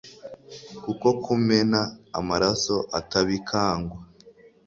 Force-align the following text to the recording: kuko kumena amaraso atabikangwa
kuko 0.83 1.07
kumena 1.23 1.79
amaraso 2.19 2.75
atabikangwa 2.99 3.97